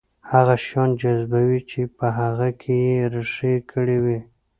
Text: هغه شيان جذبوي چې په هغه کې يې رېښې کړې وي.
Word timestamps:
هغه 0.31 0.55
شيان 0.65 0.89
جذبوي 1.01 1.59
چې 1.69 1.81
په 1.97 2.07
هغه 2.19 2.49
کې 2.61 2.75
يې 2.89 2.99
رېښې 3.13 3.53
کړې 3.71 3.97
وي. 4.03 4.19